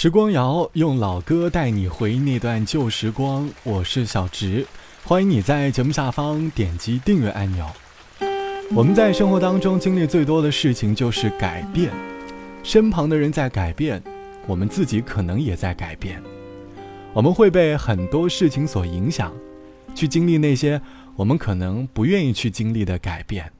[0.00, 4.66] 时光谣用老歌带你回忆那段旧时光，我是小植，
[5.04, 7.66] 欢迎你在节目下方点击订阅按钮。
[8.74, 11.92] 我们在生活当中经历最多的事情就是改变，
[12.62, 14.02] 身旁的人在改变，
[14.46, 16.22] 我们自己可能也在改变。
[17.12, 19.30] 我们会被很多事情所影响，
[19.94, 20.80] 去经历那些
[21.14, 23.52] 我们可能不愿意去经历的改变，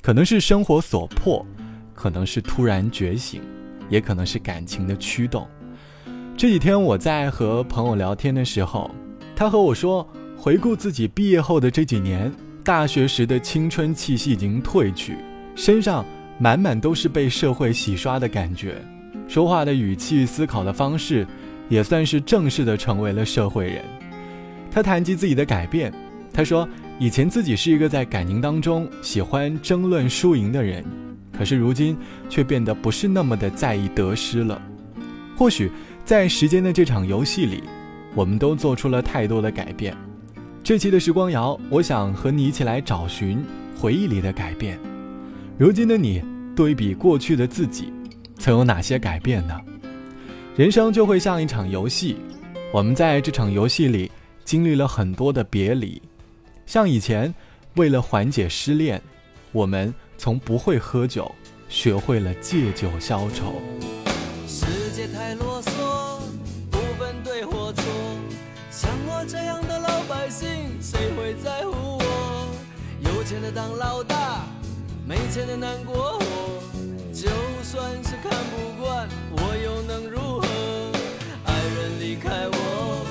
[0.00, 1.44] 可能是生活所迫，
[1.92, 3.42] 可能是突然觉醒，
[3.88, 5.44] 也可能是感情的驱动。
[6.42, 8.90] 这几天我在和朋友聊天的时候，
[9.36, 10.04] 他和我说，
[10.36, 12.32] 回顾自己毕业后的这几年，
[12.64, 15.18] 大学时的青春气息已经褪去，
[15.54, 16.04] 身上
[16.40, 18.74] 满满都是被社会洗刷的感觉，
[19.28, 21.24] 说话的语气、思考的方式，
[21.68, 23.84] 也算是正式的成为了社会人。
[24.68, 25.94] 他谈及自己的改变，
[26.32, 26.68] 他说，
[26.98, 30.84] 以前自己是一个在感情当中喜欢争论输赢的人，
[31.38, 31.96] 可是如今
[32.28, 34.60] 却变得不是那么的在意得失了，
[35.36, 35.70] 或许。
[36.12, 37.64] 在时间的这场游戏里，
[38.14, 39.96] 我们都做出了太多的改变。
[40.62, 43.42] 这期的时光谣，我想和你一起来找寻
[43.74, 44.78] 回忆里的改变。
[45.56, 46.22] 如今的你，
[46.54, 47.90] 对比过去的自己，
[48.36, 49.58] 曾有哪些改变呢？
[50.54, 52.18] 人生就会像一场游戏，
[52.74, 54.12] 我们在这场游戏里
[54.44, 56.02] 经历了很多的别离。
[56.66, 57.34] 像以前，
[57.76, 59.00] 为了缓解失恋，
[59.50, 61.34] 我们从不会喝酒，
[61.70, 63.54] 学会了借酒消愁。
[73.62, 74.40] 当老大，
[75.06, 76.24] 没钱的难过活。
[77.14, 77.28] 就
[77.62, 80.48] 算是看不惯，我又能如何？
[81.44, 83.06] 爱人离开我，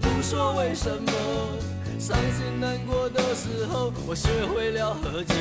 [0.00, 1.10] 不说为什么。
[1.98, 5.34] 伤心难过的时候，我学会了喝酒。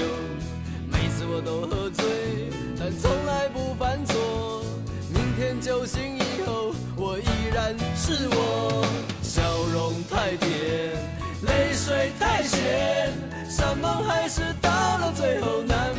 [0.87, 2.03] 每次我都喝醉，
[2.75, 4.63] 但从来不犯错。
[5.13, 8.83] 明天酒醒以后，我依然是我。
[9.21, 10.49] 笑容太甜，
[11.43, 13.13] 泪水太咸，
[13.55, 15.94] 山盟海誓到了最后难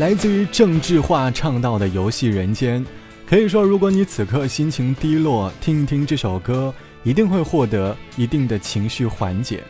[0.00, 2.82] 来自于郑智化唱到的《游戏人间》。
[3.26, 9.62] 可以说，如果你此刻心情低落，听一听这首歌，一定会获得一定的情绪缓解。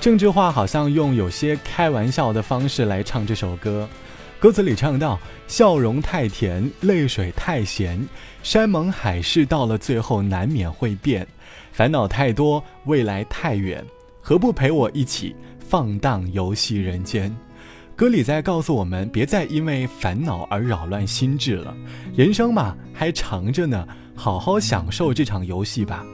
[0.00, 3.88] 郑智化好像用有些开玩笑的方式来唱这首歌，
[4.38, 5.18] 歌词里唱到
[5.48, 8.00] ：“笑容太甜，泪水太咸，
[8.44, 11.26] 山盟海誓到了最后难免会变，
[11.72, 13.84] 烦恼太多，未来太远，
[14.20, 17.34] 何不陪我一起放荡游戏人间？”
[17.96, 21.72] 歌里在告诉我们，别再因为烦恼而扰乱心智了。
[22.16, 23.86] 人生嘛，还长着呢，
[24.16, 26.04] 好好享受这场游戏吧。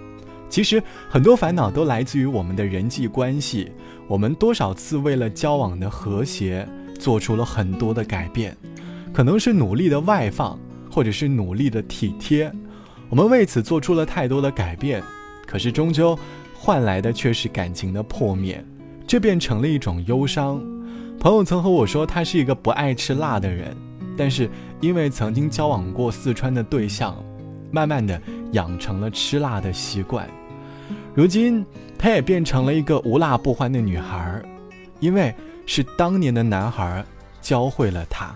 [0.50, 3.72] 其实很多烦恼都来自于我们的人际关系。
[4.06, 6.68] 我们多少次为了交往的和谐，
[6.98, 8.54] 做出了很多的改变，
[9.10, 10.58] 可能是努力的外放，
[10.90, 12.52] 或者是努力的体贴。
[13.08, 15.02] 我们为此做出了太多的改变，
[15.46, 16.18] 可是终究
[16.52, 18.62] 换来的却是感情的破灭，
[19.06, 20.60] 这变成了一种忧伤。
[21.20, 23.76] 朋友曾和我说，他是一个不爱吃辣的人，
[24.16, 24.48] 但是
[24.80, 27.14] 因为曾经交往过四川的对象，
[27.70, 28.18] 慢慢的
[28.52, 30.26] 养成了吃辣的习惯。
[31.14, 31.62] 如今，
[31.98, 34.42] 他也变成了一个无辣不欢的女孩，
[34.98, 35.34] 因为
[35.66, 37.04] 是当年的男孩
[37.42, 38.34] 教会了她。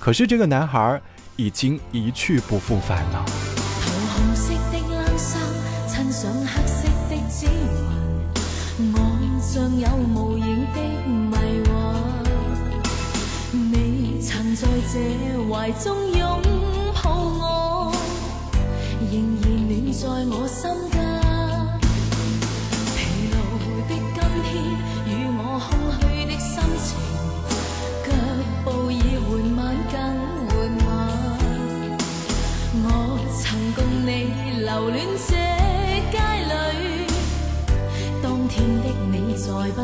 [0.00, 1.00] 可是这个男孩
[1.36, 3.47] 已经一去不复返了。
[15.68, 16.40] 怀中拥
[16.94, 17.92] 抱我，
[19.12, 19.12] 仍
[19.42, 20.96] 然暖在我心间。
[22.96, 22.98] 疲
[23.34, 23.36] 劳
[23.86, 24.48] 的今天
[25.04, 25.38] 与我
[25.68, 25.68] 空
[26.00, 26.50] 虚的心
[26.80, 26.88] 情，
[28.06, 28.08] 脚
[28.64, 28.94] 步已
[29.26, 29.58] 缓慢
[29.92, 29.94] 更
[30.48, 30.50] 缓
[30.86, 30.88] 慢。
[32.82, 32.86] 我
[33.36, 33.44] 曾
[33.74, 34.08] 共你
[34.64, 34.96] 留恋
[35.28, 35.30] 这
[36.10, 36.16] 街
[36.48, 36.50] 里，
[38.22, 39.78] 当天的你再不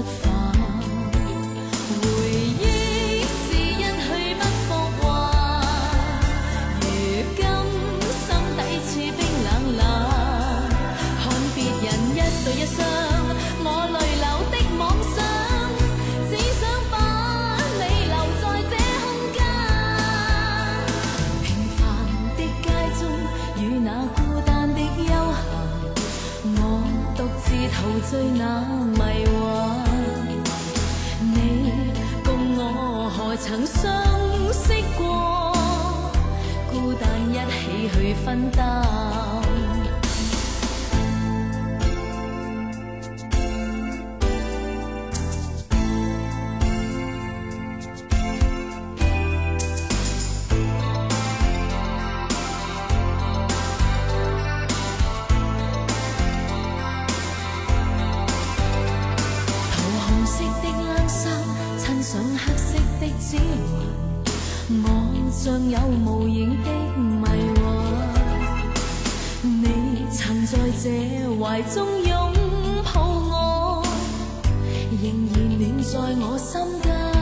[23.97, 25.47] 那孤单的悠闲
[26.57, 26.59] 我
[27.17, 27.77] 独自陶
[28.11, 28.43] 醉那
[28.91, 29.39] 迷幻
[31.21, 31.33] 你
[32.25, 33.83] 共我何曾相
[34.53, 35.55] 识过？
[36.73, 39.34] 孤单一起去分担。
[71.55, 72.33] 怀中拥
[72.83, 73.87] 抱我，
[74.91, 77.14] 仍然暖在我心间。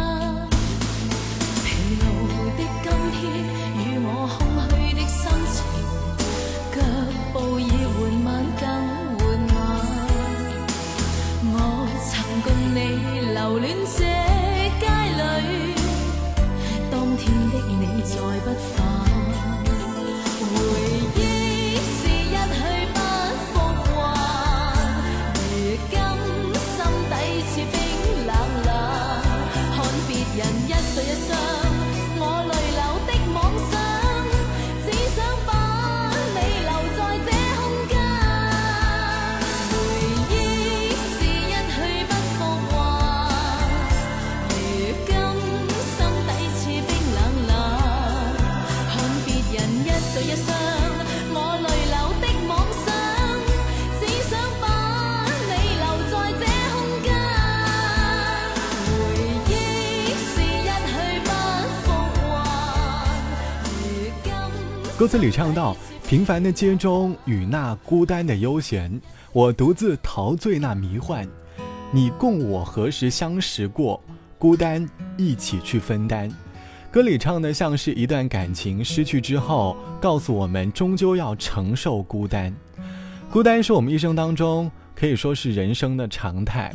[64.99, 65.77] 歌词里唱到
[66.07, 69.01] ：“平凡的街中与那孤单的悠闲，
[69.33, 71.27] 我独自陶醉那迷幻。
[71.91, 74.01] 你共我何时相识过？
[74.39, 76.31] 孤单一起去分担。”
[76.93, 82.55] 歌里唱的像是一段感情失去之后，告诉我们终究要承受孤单。
[83.31, 86.71] 孤单是我们一生当中可以说是人生的常态。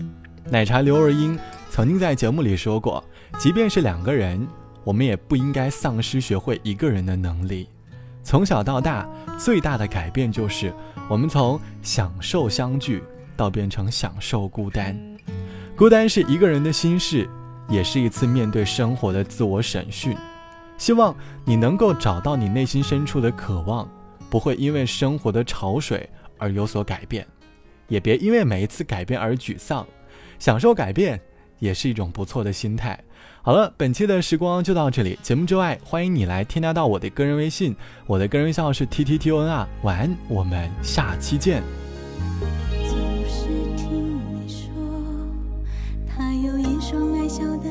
[0.50, 1.38] 奶茶刘若英
[1.69, 3.03] 曾经在节目里说过
[3.38, 4.47] ：“即便是两个人，
[4.83, 7.69] 我们也不应该丧失学会一个人的能力。”
[8.24, 9.07] 从小到大，
[9.38, 10.74] 最大的改变就是
[11.07, 13.03] 我们从享受相聚
[13.36, 15.00] 到变成享受孤单。
[15.75, 17.29] 孤单是一个人的心事，
[17.69, 20.15] 也是一次面对生活的自我审讯，
[20.77, 23.88] 希望你能够找到你内心深处的渴望，
[24.29, 27.25] 不会因为生活的潮水而有所改变。
[27.88, 29.86] 也别因为每一次改变而沮丧，
[30.39, 31.19] 享受改变
[31.59, 33.00] 也是一种不错的心态。
[33.41, 37.74] 好了，本期的时光就到这里，节目之外欢迎你来添加到我的个人微信，
[38.05, 41.87] 我的个人微信号是 t t t o n 啊，晚安，我们下期见。
[47.38, 47.70] 笑的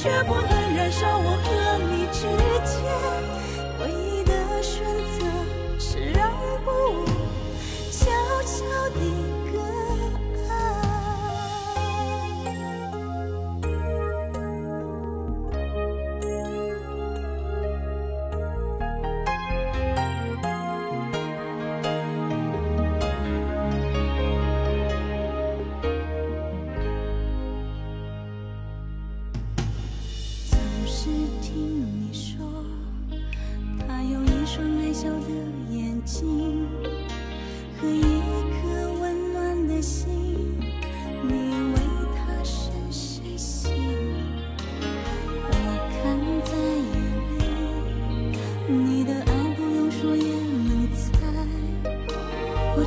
[0.00, 0.37] 却不。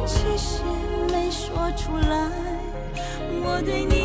[0.05, 0.61] 其实
[1.11, 2.29] 没说出来
[3.43, 4.00] 我对你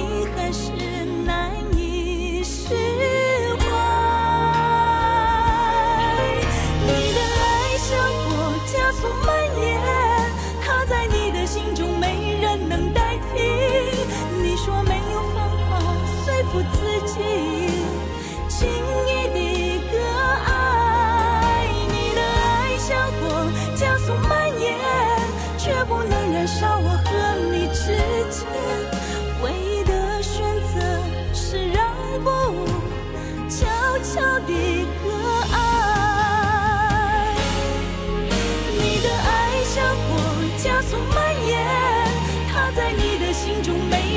[43.67, 44.16] 中美